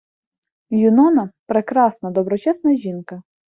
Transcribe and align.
Юнона— 0.69 1.27
прекрасна, 1.47 2.11
доброчесна 2.11 2.75
жінка 2.75 3.21